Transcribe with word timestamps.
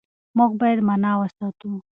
موږ 0.37 0.51
بايد 0.59 0.79
مانا 0.87 1.11
وساتو. 1.17 1.71